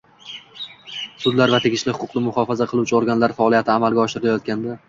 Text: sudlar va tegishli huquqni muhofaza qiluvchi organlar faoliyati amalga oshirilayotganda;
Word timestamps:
sudlar 1.25 1.53
va 1.55 1.59
tegishli 1.67 1.95
huquqni 1.97 2.25
muhofaza 2.29 2.69
qiluvchi 2.73 2.99
organlar 3.03 3.39
faoliyati 3.41 3.75
amalga 3.79 4.07
oshirilayotganda; 4.09 4.79